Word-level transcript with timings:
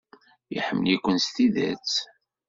Iḥemmel-iken 0.57 1.17
s 1.25 1.27
tidet. 1.35 1.91